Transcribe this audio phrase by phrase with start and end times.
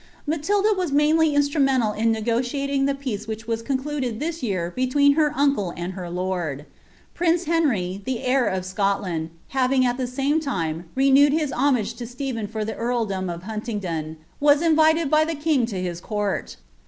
[0.27, 5.31] Matiloft' was mainly instrumental in negotiating the peace which ww concluded this year between her
[5.35, 6.65] uncle and her lord.
[7.13, 12.07] Prince lleniy, llie lieir of Scotland, having, at the same time, renewed bis homags to
[12.07, 16.55] Stephen for the earldom of Huntingdon, was invited by the king lo hit court.